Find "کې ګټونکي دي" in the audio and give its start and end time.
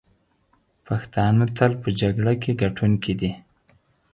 2.41-3.31